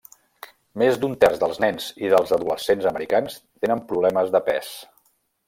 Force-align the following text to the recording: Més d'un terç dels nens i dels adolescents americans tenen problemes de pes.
Més 0.81 0.95
d'un 1.03 1.11
terç 1.23 1.37
dels 1.43 1.61
nens 1.63 1.89
i 2.05 2.09
dels 2.15 2.33
adolescents 2.39 2.89
americans 2.93 3.37
tenen 3.67 3.85
problemes 3.93 4.35
de 4.39 4.43
pes. 4.51 4.73